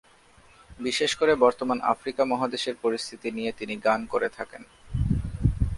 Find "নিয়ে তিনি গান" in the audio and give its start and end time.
3.31-4.01